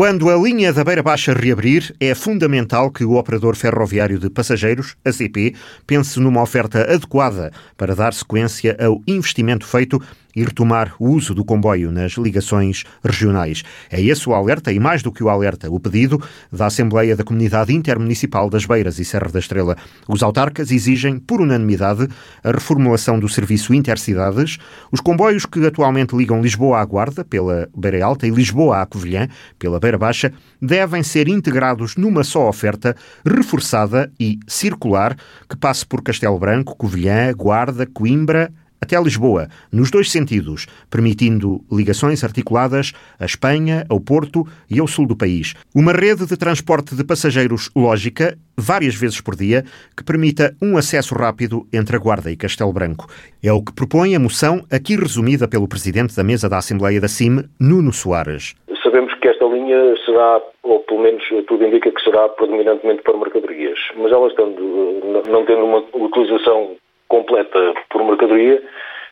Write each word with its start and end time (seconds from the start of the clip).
Quando 0.00 0.30
a 0.30 0.34
linha 0.34 0.72
da 0.72 0.82
Beira 0.82 1.02
Baixa 1.02 1.34
reabrir, 1.34 1.94
é 2.00 2.14
fundamental 2.14 2.90
que 2.90 3.04
o 3.04 3.16
operador 3.16 3.54
ferroviário 3.54 4.18
de 4.18 4.30
passageiros, 4.30 4.96
a 5.04 5.12
CP, 5.12 5.54
pense 5.86 6.18
numa 6.18 6.40
oferta 6.40 6.90
adequada 6.90 7.52
para 7.76 7.94
dar 7.94 8.14
sequência 8.14 8.74
ao 8.82 9.02
investimento 9.06 9.66
feito 9.66 10.00
e 10.34 10.42
retomar 10.42 10.94
o 10.98 11.08
uso 11.10 11.34
do 11.34 11.44
comboio 11.44 11.90
nas 11.90 12.12
ligações 12.12 12.84
regionais. 13.04 13.62
É 13.90 14.00
esse 14.00 14.28
o 14.28 14.34
alerta, 14.34 14.72
e 14.72 14.78
mais 14.78 15.02
do 15.02 15.12
que 15.12 15.22
o 15.22 15.28
alerta, 15.28 15.70
o 15.70 15.80
pedido 15.80 16.22
da 16.52 16.66
Assembleia 16.66 17.16
da 17.16 17.24
Comunidade 17.24 17.74
Intermunicipal 17.74 18.48
das 18.48 18.64
Beiras 18.64 18.98
e 18.98 19.04
Serra 19.04 19.30
da 19.30 19.38
Estrela. 19.38 19.76
Os 20.08 20.22
autarcas 20.22 20.70
exigem, 20.70 21.18
por 21.18 21.40
unanimidade, 21.40 22.08
a 22.42 22.50
reformulação 22.50 23.18
do 23.18 23.28
serviço 23.28 23.74
Intercidades. 23.74 24.58
Os 24.90 25.00
comboios 25.00 25.46
que 25.46 25.64
atualmente 25.66 26.16
ligam 26.16 26.40
Lisboa 26.40 26.80
à 26.80 26.84
Guarda, 26.84 27.24
pela 27.24 27.68
Beira 27.76 28.04
Alta, 28.04 28.26
e 28.26 28.30
Lisboa 28.30 28.80
à 28.82 28.86
Covilhã, 28.86 29.28
pela 29.58 29.80
Beira 29.80 29.98
Baixa, 29.98 30.32
devem 30.60 31.02
ser 31.02 31.28
integrados 31.28 31.96
numa 31.96 32.24
só 32.24 32.48
oferta, 32.48 32.96
reforçada 33.24 34.12
e 34.18 34.38
circular, 34.46 35.16
que 35.48 35.56
passe 35.56 35.84
por 35.86 36.02
Castelo 36.02 36.38
Branco, 36.38 36.76
Covilhã, 36.76 37.32
Guarda, 37.32 37.86
Coimbra, 37.86 38.52
até 38.80 39.00
Lisboa, 39.00 39.48
nos 39.72 39.90
dois 39.90 40.10
sentidos, 40.10 40.66
permitindo 40.90 41.60
ligações 41.70 42.24
articuladas 42.24 42.92
à 43.18 43.24
Espanha, 43.24 43.84
ao 43.88 44.00
Porto 44.00 44.46
e 44.70 44.80
ao 44.80 44.86
sul 44.86 45.06
do 45.06 45.16
país. 45.16 45.54
Uma 45.74 45.92
rede 45.92 46.26
de 46.26 46.36
transporte 46.36 46.94
de 46.94 47.04
passageiros 47.04 47.70
lógica, 47.76 48.38
várias 48.56 48.94
vezes 48.94 49.20
por 49.20 49.36
dia, 49.36 49.64
que 49.96 50.04
permita 50.04 50.54
um 50.62 50.76
acesso 50.76 51.14
rápido 51.14 51.66
entre 51.72 51.96
a 51.96 51.98
Guarda 51.98 52.30
e 52.30 52.36
Castelo 52.36 52.72
Branco. 52.72 53.06
É 53.42 53.52
o 53.52 53.62
que 53.62 53.72
propõe 53.72 54.14
a 54.14 54.20
moção, 54.20 54.64
aqui 54.70 54.96
resumida 54.96 55.46
pelo 55.46 55.68
presidente 55.68 56.16
da 56.16 56.24
mesa 56.24 56.48
da 56.48 56.58
Assembleia 56.58 57.00
da 57.00 57.08
CIM, 57.08 57.44
Nuno 57.60 57.92
Soares. 57.92 58.54
Sabemos 58.82 59.12
que 59.20 59.28
esta 59.28 59.44
linha 59.44 59.94
será, 60.04 60.40
ou 60.62 60.80
pelo 60.80 61.02
menos 61.02 61.22
tudo 61.46 61.64
indica 61.64 61.90
que 61.90 62.02
será 62.02 62.28
predominantemente 62.30 63.02
para 63.02 63.18
mercadorias, 63.18 63.78
mas 63.96 64.10
ela 64.10 64.26
estando, 64.28 65.22
não 65.28 65.44
tendo 65.44 65.64
uma 65.64 65.84
utilização 65.94 66.76
completa 67.10 67.74
por 67.90 68.02
mercadoria, 68.04 68.62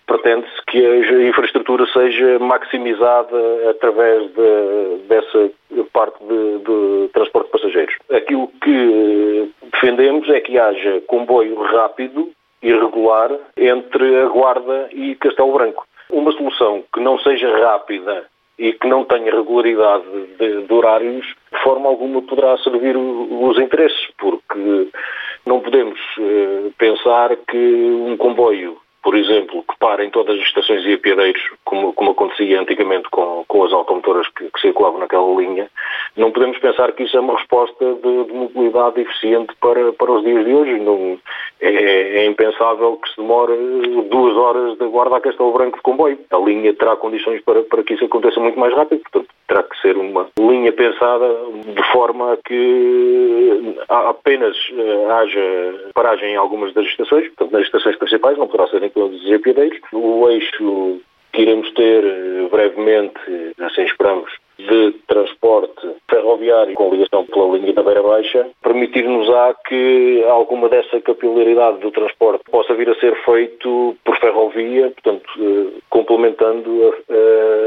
pretende-se 0.06 0.64
que 0.66 0.78
a 0.84 1.28
infraestrutura 1.28 1.84
seja 1.92 2.38
maximizada 2.38 3.70
através 3.70 4.32
de, 4.32 5.06
dessa 5.06 5.50
parte 5.92 6.18
de, 6.24 6.58
de, 6.58 7.08
transporte 7.12 7.46
de 7.46 7.52
passageiros. 7.52 7.94
Aquilo 8.10 8.48
que 8.62 9.52
defendemos 9.70 10.28
é 10.30 10.40
que 10.40 10.58
haja 10.58 11.02
comboio 11.06 11.60
rápido 11.62 12.30
e 12.62 12.72
regular 12.72 13.30
entre 13.56 14.16
a 14.22 14.26
Guarda 14.26 14.88
e 14.92 15.14
Castelo 15.16 15.52
Branco. 15.52 15.86
Uma 16.10 16.32
solução 16.32 16.82
que 16.92 17.00
não 17.00 17.18
seja 17.18 17.54
rápida 17.58 18.24
e 18.58 18.72
que 18.72 18.88
não 18.88 19.04
tenha 19.04 19.30
regularidade 19.30 20.04
de, 20.38 20.62
de 20.62 20.74
horários, 20.74 21.26
de 21.52 21.62
forma 21.62 21.88
alguma 21.88 22.22
poderá 22.22 22.56
servir 22.58 22.96
os 22.96 23.58
interesses, 23.58 24.08
porque 24.18 24.57
pensar 27.08 27.34
que 27.48 27.56
um 27.56 28.16
comboio, 28.18 28.76
por 29.02 29.16
exemplo, 29.16 29.62
que 29.62 29.78
para 29.78 30.04
em 30.04 30.10
todas 30.10 30.36
as 30.38 30.44
estações 30.44 30.84
e 30.84 30.92
apiadeiros, 30.92 31.40
como, 31.64 31.94
como 31.94 32.10
acontecia 32.10 32.60
antigamente 32.60 33.08
com, 33.08 33.44
com 33.48 33.64
as 33.64 33.72
automotoras 33.72 34.28
que, 34.36 34.50
que 34.50 34.60
circulavam 34.60 35.00
naquela 35.00 35.26
linha, 35.40 35.70
não 36.16 36.30
podemos 36.30 36.58
pensar 36.58 36.92
que 36.92 37.04
isso 37.04 37.16
é 37.16 37.20
uma 37.20 37.38
resposta 37.38 37.94
de, 37.94 38.24
de 38.24 38.32
mobilidade 38.32 39.00
eficiente 39.00 39.54
para, 39.58 39.92
para 39.94 40.12
os 40.12 40.22
dias 40.22 40.44
de 40.44 40.52
hoje. 40.52 40.78
Não, 40.80 41.18
é, 41.60 41.70
é, 42.20 42.26
impensável 42.26 42.96
que 42.96 43.08
se 43.08 43.16
demore 43.16 43.56
duas 44.10 44.36
horas 44.36 44.76
da 44.76 44.86
guarda 44.86 45.16
a 45.16 45.20
Castelo 45.20 45.52
Branco 45.52 45.78
de 45.78 45.82
comboio. 45.82 46.18
A 46.30 46.36
linha 46.36 46.74
terá 46.74 46.94
condições 46.96 47.40
para, 47.42 47.62
para 47.62 47.82
que 47.82 47.94
isso 47.94 48.04
aconteça 48.04 48.38
muito 48.38 48.58
mais 48.58 48.74
rápido, 48.74 49.00
portanto 49.00 49.37
terá 49.48 49.62
que 49.62 49.80
ser 49.80 49.96
uma 49.96 50.28
linha 50.38 50.72
pensada 50.72 51.26
de 51.74 51.82
forma 51.92 52.38
que 52.44 53.76
apenas 53.88 54.56
uh, 54.70 55.10
haja 55.12 55.90
paragem 55.94 56.32
em 56.32 56.36
algumas 56.36 56.72
das 56.74 56.86
estações, 56.86 57.26
portanto 57.28 57.52
nas 57.52 57.62
estações 57.62 57.96
principais, 57.96 58.38
não 58.38 58.46
poderá 58.46 58.68
ser 58.68 58.82
em 58.82 58.90
todos 58.90 59.24
os 59.24 59.32
apiadeiros. 59.32 59.78
O 59.92 60.28
eixo 60.28 61.00
que 61.32 61.42
iremos 61.42 61.70
ter 61.72 62.04
eh, 62.04 62.48
brevemente, 62.50 63.18
assim 63.60 63.82
esperamos, 63.82 64.30
de 64.58 64.92
transporte 65.06 65.86
ferroviário 66.10 66.74
com 66.74 66.90
ligação 66.90 67.24
pela 67.26 67.56
linha 67.56 67.72
da 67.72 67.82
Beira 67.82 68.02
Baixa, 68.02 68.48
permitir-nos-á 68.62 69.54
que 69.66 70.24
alguma 70.26 70.68
dessa 70.68 71.00
capilaridade 71.00 71.78
do 71.78 71.90
transporte 71.90 72.42
possa 72.50 72.74
vir 72.74 72.88
a 72.90 72.94
ser 72.96 73.14
feito 73.24 73.96
por 74.04 74.18
ferrovia, 74.18 74.90
portanto, 74.90 75.30
eh, 75.38 75.80
complementando 75.88 76.94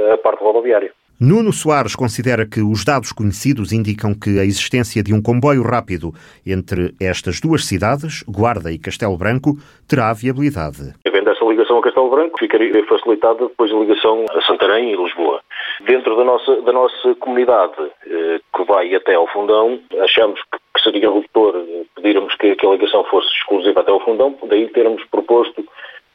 a, 0.10 0.14
a 0.14 0.18
parte 0.18 0.44
rodoviária. 0.44 0.92
Nuno 1.24 1.54
Soares 1.54 1.96
considera 1.96 2.48
que 2.50 2.62
os 2.62 2.84
dados 2.84 3.12
conhecidos 3.12 3.72
indicam 3.72 4.12
que 4.12 4.40
a 4.40 4.44
existência 4.44 5.04
de 5.04 5.14
um 5.14 5.22
comboio 5.22 5.62
rápido 5.62 6.10
entre 6.44 6.96
estas 7.00 7.40
duas 7.40 7.64
cidades, 7.64 8.24
Guarda 8.28 8.72
e 8.72 8.80
Castelo 8.80 9.16
Branco, 9.16 9.54
terá 9.88 10.12
viabilidade. 10.14 10.98
Havendo 11.06 11.30
essa 11.30 11.46
ligação 11.46 11.78
a 11.78 11.84
Castelo 11.84 12.10
Branco, 12.10 12.40
ficaria 12.40 12.74
facilitada 12.88 13.46
depois 13.46 13.72
a 13.72 13.76
ligação 13.76 14.26
a 14.32 14.42
Santarém 14.42 14.94
e 14.94 14.96
Lisboa. 14.96 15.42
Dentro 15.86 16.18
da 16.18 16.24
nossa, 16.24 16.60
da 16.64 16.74
nossa 16.74 17.14
comunidade, 17.20 17.78
eh, 18.08 18.40
que 18.58 18.64
vai 18.64 18.96
até 18.96 19.14
ao 19.14 19.28
Fundão, 19.28 19.80
achamos 20.02 20.42
que 20.74 20.82
seria 20.82 21.08
redutor 21.08 21.54
pedirmos 21.98 22.34
que, 22.38 22.56
que 22.56 22.66
a 22.66 22.72
ligação 22.72 23.04
fosse 23.04 23.28
exclusiva 23.38 23.82
até 23.82 23.92
ao 23.92 24.04
Fundão, 24.04 24.36
daí 24.50 24.68
termos 24.70 25.04
proposto 25.12 25.64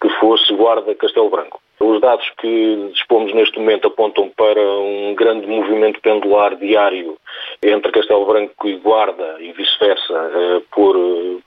que 0.03 0.09
fosse 0.19 0.53
Guarda 0.55 0.97
Castelo 0.97 1.31
Branco. 1.31 1.61
Os 1.79 2.01
dados 2.01 2.29
que 2.39 2.91
dispomos 2.93 3.35
neste 3.35 3.59
momento 3.59 3.89
apontam 3.89 4.31
para 4.31 4.61
um 4.61 5.15
grande 5.15 5.47
movimento 5.47 6.01
pendular 6.01 6.57
diário 6.57 7.19
entre 7.63 7.93
Castelo 7.93 8.25
Branco 8.25 8.67
e 8.67 8.77
Guarda 8.77 9.37
e 9.41 9.53
vice-versa 9.53 10.15
eh, 10.15 10.63
por, 10.75 10.97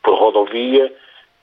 por 0.03 0.13
rodovia 0.13 0.94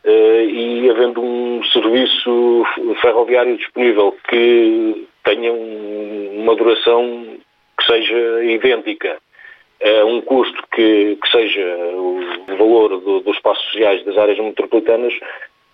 eh, 0.04 0.44
e 0.44 0.90
havendo 0.90 1.20
um 1.20 1.64
serviço 1.64 2.64
ferroviário 3.00 3.56
disponível 3.56 4.16
que 4.28 5.08
tenha 5.24 5.52
uma 5.52 6.54
duração 6.54 7.38
que 7.76 7.86
seja 7.86 8.44
idêntica 8.44 9.18
um 10.06 10.20
custo 10.22 10.62
que, 10.74 11.16
que 11.16 11.30
seja 11.30 11.60
o 11.94 12.20
valor 12.56 13.00
do, 13.00 13.20
dos 13.20 13.36
espaços 13.36 13.64
sociais 13.66 14.04
das 14.04 14.16
áreas 14.16 14.38
metropolitanas, 14.38 15.12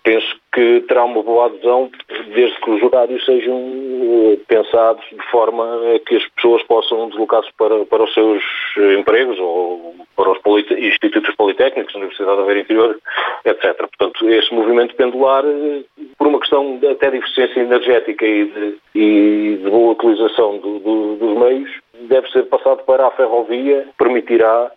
penso 0.03 0.35
que 0.53 0.81
terá 0.81 1.03
uma 1.05 1.23
boa 1.23 1.47
adesão 1.47 1.89
desde 2.35 2.59
que 2.59 2.69
os 2.69 2.83
horários 2.83 3.25
sejam 3.25 3.57
eh, 3.57 4.37
pensados 4.47 5.03
de 5.09 5.31
forma 5.31 5.63
a 5.63 5.99
que 5.99 6.17
as 6.17 6.27
pessoas 6.35 6.61
possam 6.63 7.09
deslocar-se 7.09 7.49
para, 7.57 7.85
para 7.85 8.03
os 8.03 8.13
seus 8.13 8.43
empregos 8.99 9.39
ou 9.39 9.95
para 10.15 10.31
os 10.31 10.71
institutos 10.71 11.33
politécnicos, 11.35 11.95
Universidade 11.95 12.37
da 12.37 12.43
Aveiro 12.43 12.59
Interior, 12.59 12.99
etc. 13.45 13.77
Portanto, 13.77 14.29
esse 14.29 14.53
movimento 14.53 14.93
pendular, 14.95 15.43
eh, 15.45 15.83
por 16.17 16.27
uma 16.27 16.39
questão 16.39 16.79
até 16.91 17.09
de 17.09 17.17
eficiência 17.17 17.61
energética 17.61 18.25
e 18.25 18.45
de, 18.45 18.77
e 18.93 19.59
de 19.63 19.69
boa 19.69 19.93
utilização 19.93 20.57
do, 20.57 20.79
do, 20.79 21.15
dos 21.15 21.37
meios, 21.37 21.71
deve 22.01 22.29
ser 22.31 22.43
passado 22.43 22.83
para 22.83 23.07
a 23.07 23.11
ferrovia, 23.11 23.87
permitirá 23.97 24.71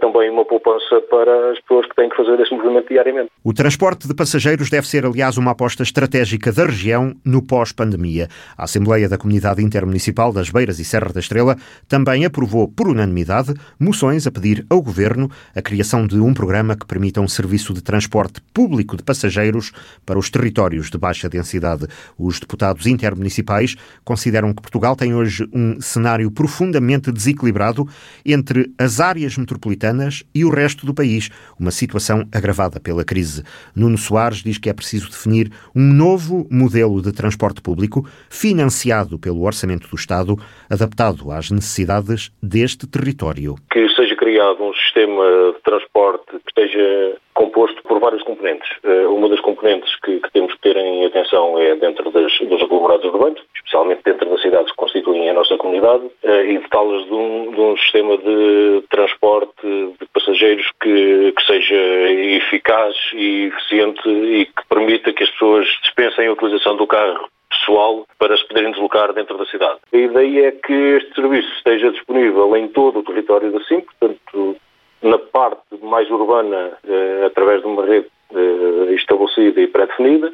também 0.00 0.30
uma 0.30 0.44
poupança 0.44 1.00
para 1.10 1.52
as 1.52 1.60
pessoas 1.60 1.86
que 1.86 1.94
têm 1.96 2.08
que 2.08 2.16
fazer 2.16 2.38
esse 2.40 2.54
movimento 2.54 2.88
diariamente. 2.88 3.30
O 3.42 3.52
transporte 3.52 4.06
de 4.06 4.14
passageiros 4.14 4.68
deve 4.68 4.86
ser, 4.86 5.06
aliás, 5.06 5.38
uma 5.38 5.52
aposta 5.52 5.82
estratégica 5.82 6.52
da 6.52 6.66
região 6.66 7.14
no 7.24 7.42
pós-pandemia. 7.42 8.28
A 8.56 8.64
Assembleia 8.64 9.08
da 9.08 9.16
Comunidade 9.16 9.62
Intermunicipal 9.62 10.32
das 10.32 10.50
Beiras 10.50 10.78
e 10.78 10.84
Serra 10.84 11.12
da 11.12 11.20
Estrela 11.20 11.56
também 11.88 12.24
aprovou 12.24 12.68
por 12.68 12.88
unanimidade 12.88 13.54
moções 13.80 14.26
a 14.26 14.30
pedir 14.30 14.66
ao 14.68 14.82
Governo 14.82 15.30
a 15.56 15.62
criação 15.62 16.06
de 16.06 16.20
um 16.20 16.34
programa 16.34 16.76
que 16.76 16.86
permita 16.86 17.20
um 17.20 17.28
serviço 17.28 17.72
de 17.72 17.82
transporte 17.82 18.40
público 18.52 18.96
de 18.96 19.02
passageiros 19.02 19.72
para 20.04 20.18
os 20.18 20.30
territórios 20.30 20.90
de 20.90 20.98
baixa 20.98 21.28
densidade. 21.28 21.86
Os 22.18 22.38
deputados 22.38 22.86
intermunicipais 22.86 23.74
consideram 24.04 24.52
que 24.52 24.62
Portugal 24.62 24.94
tem 24.94 25.14
hoje 25.14 25.48
um 25.52 25.80
cenário 25.80 26.30
profundamente 26.30 27.10
desequilibrado 27.10 27.86
entre 28.24 28.70
as 28.78 29.00
áreas 29.00 29.36
metropolitanas 29.36 29.62
metropolitanas 29.72 30.22
e 30.34 30.44
o 30.44 30.50
resto 30.50 30.86
do 30.86 30.94
país, 30.94 31.30
uma 31.58 31.70
situação 31.70 32.26
agravada 32.32 32.78
pela 32.78 33.04
crise. 33.04 33.42
Nuno 33.74 33.98
Soares 33.98 34.42
diz 34.42 34.58
que 34.58 34.70
é 34.70 34.74
preciso 34.74 35.10
definir 35.10 35.50
um 35.74 35.92
novo 35.92 36.46
modelo 36.50 37.00
de 37.02 37.12
transporte 37.12 37.60
público 37.60 38.06
financiado 38.30 39.18
pelo 39.18 39.42
Orçamento 39.42 39.88
do 39.88 39.96
Estado, 39.96 40.36
adaptado 40.70 41.30
às 41.30 41.50
necessidades 41.50 42.30
deste 42.42 42.86
território. 42.86 43.56
Que 43.70 43.88
seja 43.90 44.14
criado 44.16 44.62
um 44.62 44.74
sistema 44.74 45.52
de 45.54 45.62
transporte 45.62 46.26
que 46.30 46.48
esteja 46.48 47.16
composto 47.34 47.82
por 47.82 47.98
vários 47.98 48.22
componentes. 48.22 48.68
Eh, 48.82 49.06
uma 49.06 49.28
das 49.28 49.40
componentes 49.40 49.94
que, 50.00 50.20
que 50.20 50.32
temos 50.32 50.52
que 50.54 50.60
ter 50.60 50.76
em 50.76 51.06
atenção 51.06 51.58
é 51.58 51.74
dentro 51.76 52.10
das, 52.10 52.38
dos 52.40 52.62
aglomerados 52.62 53.04
urbanos, 53.06 53.40
especialmente 53.54 54.02
dentro 54.04 54.28
das 54.28 54.42
cidades 54.42 54.70
que 54.70 54.76
constituem 54.76 55.30
a 55.30 55.34
nossa 55.34 55.56
comunidade, 55.56 56.04
eh, 56.22 56.52
e 56.52 56.58
dotá-las 56.58 57.04
de, 57.06 57.12
um, 57.14 57.50
de 57.52 57.60
um, 57.60 57.76
sistema 57.78 58.16
de 58.18 58.84
transporte 58.90 59.62
de 59.62 60.06
passageiros 60.12 60.70
que, 60.80 61.32
que, 61.32 61.46
seja 61.46 61.74
eficaz 61.74 62.94
e 63.14 63.46
eficiente 63.46 64.08
e 64.08 64.46
que 64.46 64.68
permita 64.68 65.12
que 65.12 65.22
as 65.22 65.30
pessoas 65.30 65.66
dispensem 65.82 66.26
a 66.26 66.32
utilização 66.32 66.76
do 66.76 66.86
carro 66.86 67.28
pessoal 67.50 68.06
para 68.18 68.36
se 68.36 68.46
poderem 68.48 68.72
deslocar 68.72 69.12
dentro 69.12 69.36
da 69.36 69.46
cidade. 69.46 69.78
A 69.92 69.96
ideia 69.96 70.48
é 70.48 70.50
que 70.52 70.72
este 70.72 71.14
serviço 71.14 71.48
esteja 71.56 71.90
disponível 71.90 72.56
em 72.56 72.68
todo 72.68 73.00
o 73.00 73.02
território 73.02 73.52
da 73.52 73.60
SIM, 73.64 73.80
portanto, 73.80 74.56
na 75.02 75.18
parte 75.18 75.62
mais 75.82 76.08
urbana, 76.10 76.72
eh, 76.84 77.24
através 77.26 77.60
de 77.60 77.66
uma 77.66 77.84
rede 77.84 78.06
eh, 78.34 78.94
estabelecida 78.94 79.60
e 79.60 79.66
pré-definida, 79.66 80.32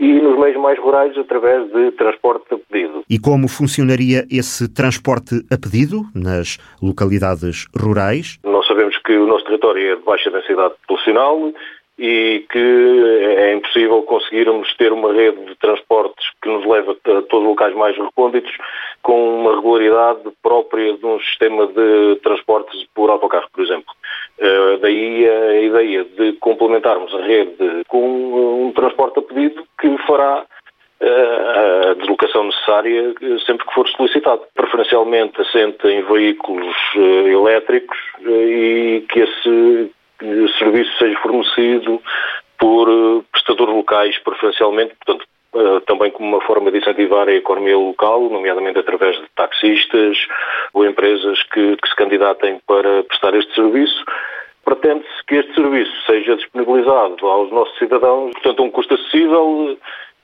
e 0.00 0.20
nos 0.20 0.38
meios 0.38 0.56
mais 0.60 0.78
rurais 0.78 1.16
através 1.18 1.70
de 1.72 1.90
transporte 1.92 2.54
a 2.54 2.58
pedido. 2.70 3.02
E 3.10 3.18
como 3.18 3.48
funcionaria 3.48 4.24
esse 4.30 4.72
transporte 4.72 5.34
a 5.50 5.58
pedido 5.58 6.02
nas 6.14 6.58
localidades 6.80 7.66
rurais? 7.76 8.38
Nós 8.44 8.66
sabemos 8.66 8.96
que 8.98 9.16
o 9.16 9.26
nosso 9.26 9.44
território 9.44 9.92
é 9.92 9.96
de 9.96 10.02
baixa 10.02 10.30
densidade 10.30 10.74
populacional 10.86 11.52
e 11.98 12.46
que 12.50 13.34
é 13.38 13.54
impossível 13.54 14.02
conseguirmos 14.02 14.72
ter 14.76 14.92
uma 14.92 15.12
rede 15.12 15.44
de 15.46 15.56
transportes 15.56 16.24
que 16.40 16.48
nos 16.48 16.64
leve 16.64 16.92
a 16.92 16.94
todos 16.94 17.32
os 17.32 17.44
locais 17.44 17.74
mais 17.74 17.96
recônditos 17.96 18.52
com 19.02 19.40
uma 19.40 19.56
regularidade 19.56 20.22
própria 20.40 20.96
de 20.96 21.04
um 21.04 21.18
sistema 21.20 21.66
de 21.66 22.16
transportes 22.22 22.86
por 22.94 23.10
autocarro, 23.10 23.48
por 23.52 23.64
exemplo. 23.64 23.92
Uh, 24.38 24.78
daí 24.80 25.28
a 25.28 25.60
ideia 25.60 26.04
de 26.04 26.34
complementarmos 26.34 27.12
a 27.14 27.22
rede 27.22 27.82
com 27.88 28.66
um 28.66 28.72
transporte 28.72 29.18
a 29.18 29.22
pedido 29.22 29.64
que 29.80 29.98
fará 30.06 30.44
uh, 31.00 31.90
a 31.90 31.94
deslocação 31.94 32.44
necessária 32.44 33.14
sempre 33.44 33.66
que 33.66 33.74
for 33.74 33.88
solicitado. 33.88 34.42
Preferencialmente 34.54 35.40
assente 35.40 35.88
em 35.88 36.02
veículos 36.02 36.76
uh, 36.94 37.26
elétricos 37.26 37.98
e 38.24 39.04
que 39.08 39.20
esse 39.20 39.90
serviço 40.58 40.98
seja 40.98 41.18
fornecido 41.20 42.00
por 42.58 42.88
prestadores 43.32 43.74
locais, 43.74 44.18
preferencialmente, 44.18 44.94
portanto, 44.96 45.26
também 45.86 46.10
como 46.10 46.28
uma 46.28 46.40
forma 46.42 46.70
de 46.70 46.78
incentivar 46.78 47.28
a 47.28 47.32
economia 47.32 47.76
local, 47.76 48.28
nomeadamente 48.28 48.78
através 48.78 49.16
de 49.16 49.26
taxistas 49.34 50.18
ou 50.72 50.84
empresas 50.84 51.42
que, 51.44 51.76
que 51.76 51.88
se 51.88 51.96
candidatem 51.96 52.60
para 52.66 53.02
prestar 53.04 53.34
este 53.34 53.54
serviço. 53.54 54.04
Pretende-se 54.64 55.24
que 55.26 55.36
este 55.36 55.54
serviço 55.54 55.92
seja 56.04 56.36
disponibilizado 56.36 57.26
aos 57.26 57.50
nossos 57.50 57.78
cidadãos, 57.78 58.32
portanto, 58.32 58.60
a 58.60 58.66
um 58.66 58.70
custo 58.70 58.94
acessível 58.94 59.78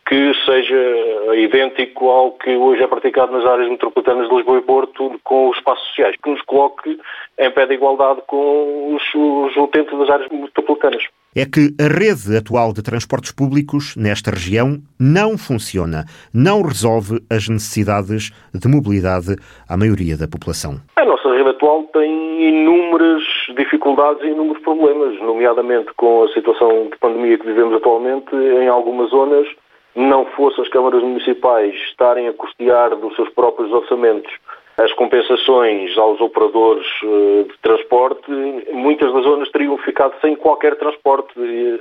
que 0.06 0.32
seja 0.44 1.34
idêntico 1.36 2.08
ao 2.08 2.32
que 2.32 2.54
hoje 2.54 2.82
é 2.82 2.86
praticado 2.86 3.32
nas 3.32 3.46
áreas 3.46 3.70
metropolitanas 3.70 4.28
de 4.28 4.34
Lisboa 4.34 4.58
e 4.58 4.62
Porto 4.62 5.18
com 5.24 5.48
os 5.48 5.56
espaços 5.56 5.86
sociais, 5.88 6.14
que 6.22 6.30
nos 6.30 6.42
coloque 6.42 6.98
em 7.38 7.50
pé 7.50 7.66
de 7.66 7.74
igualdade 7.74 8.20
com 8.26 8.94
os, 8.94 9.02
os 9.14 9.56
utentes 9.56 9.98
das 9.98 10.10
áreas 10.10 10.30
metropolitanas. 10.30 11.04
É 11.34 11.44
que 11.46 11.74
a 11.82 11.88
rede 11.88 12.36
atual 12.36 12.72
de 12.72 12.82
transportes 12.82 13.32
públicos 13.32 13.96
nesta 13.96 14.30
região 14.30 14.78
não 15.00 15.36
funciona, 15.36 16.04
não 16.32 16.62
resolve 16.62 17.18
as 17.30 17.48
necessidades 17.48 18.30
de 18.54 18.68
mobilidade 18.68 19.34
à 19.68 19.76
maioria 19.76 20.16
da 20.16 20.28
população. 20.28 20.76
A 20.96 21.04
nossa 21.04 21.32
rede 21.32 21.48
atual 21.48 21.82
tem 21.92 22.48
inúmeras 22.48 23.22
dificuldades 23.56 24.22
e 24.22 24.28
inúmeros 24.28 24.62
problemas, 24.62 25.18
nomeadamente 25.20 25.92
com 25.96 26.24
a 26.24 26.28
situação 26.28 26.88
de 26.90 26.96
pandemia 26.98 27.38
que 27.38 27.46
vivemos 27.46 27.74
atualmente 27.74 28.34
em 28.36 28.68
algumas 28.68 29.10
zonas 29.10 29.48
não 29.94 30.26
fosse 30.26 30.60
as 30.60 30.68
câmaras 30.68 31.02
municipais 31.02 31.74
estarem 31.88 32.28
a 32.28 32.32
custear 32.32 32.96
dos 32.96 33.14
seus 33.16 33.28
próprios 33.30 33.72
orçamentos 33.72 34.32
as 34.76 34.92
compensações 34.94 35.96
aos 35.96 36.20
operadores 36.20 36.86
eh, 37.04 37.44
de 37.44 37.58
transporte, 37.62 38.28
muitas 38.72 39.12
das 39.12 39.22
zonas 39.22 39.48
teriam 39.50 39.78
ficado 39.78 40.14
sem 40.20 40.34
qualquer 40.34 40.76
transporte, 40.76 41.32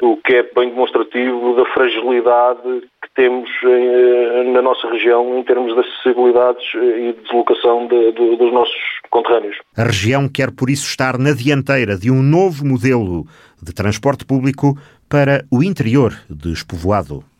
o 0.02 0.18
que 0.18 0.36
é 0.36 0.44
bem 0.44 0.70
demonstrativo 0.70 1.56
da 1.56 1.66
fragilidade 1.74 2.82
que 3.02 3.10
temos 3.16 3.50
eh, 3.64 4.44
na 4.54 4.62
nossa 4.62 4.88
região 4.92 5.40
em 5.40 5.44
termos 5.44 5.74
de 5.74 5.80
acessibilidades 5.80 6.64
eh, 6.76 7.10
e 7.10 7.14
de 7.14 7.22
deslocação 7.24 7.88
de, 7.88 8.12
de, 8.12 8.36
dos 8.36 8.54
nossos 8.54 8.76
conterrâneos. 9.10 9.58
A 9.76 9.84
região 9.84 10.30
quer, 10.30 10.52
por 10.52 10.70
isso, 10.70 10.86
estar 10.86 11.18
na 11.18 11.32
dianteira 11.32 11.98
de 11.98 12.12
um 12.12 12.22
novo 12.22 12.64
modelo 12.64 13.26
de 13.60 13.74
transporte 13.74 14.24
público 14.24 14.78
para 15.10 15.44
o 15.52 15.64
interior 15.64 16.14
despovoado. 16.30 17.33